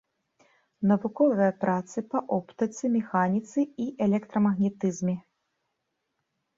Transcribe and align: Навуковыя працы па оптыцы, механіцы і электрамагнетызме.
Навуковыя 0.91 1.49
працы 1.65 1.97
па 2.15 2.19
оптыцы, 2.39 2.83
механіцы 2.97 3.59
і 3.87 3.89
электрамагнетызме. 4.09 5.15